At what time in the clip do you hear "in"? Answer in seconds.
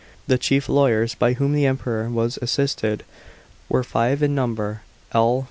4.23-4.33